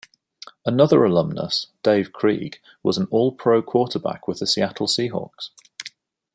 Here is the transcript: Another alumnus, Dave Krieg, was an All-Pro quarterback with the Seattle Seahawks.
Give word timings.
Another 0.65 1.05
alumnus, 1.05 1.67
Dave 1.83 2.11
Krieg, 2.11 2.59
was 2.81 2.97
an 2.97 3.05
All-Pro 3.11 3.61
quarterback 3.61 4.27
with 4.27 4.39
the 4.39 4.47
Seattle 4.47 4.87
Seahawks. 4.87 5.51